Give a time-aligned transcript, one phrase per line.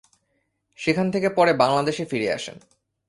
[0.79, 2.57] সেখান থেকে পরে বাংলাদেশে ফিরে আসেন।